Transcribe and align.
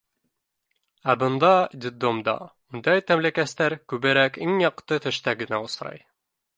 Ә 1.13 1.15
бында, 1.23 1.51
детдомда, 1.83 2.35
ундай 2.77 3.05
тәмлекәстәр 3.13 3.79
күберәк 3.95 4.43
иң 4.49 4.59
яҡты 4.67 5.03
төштә 5.09 5.41
генә 5.45 5.67
осрай. 5.69 6.07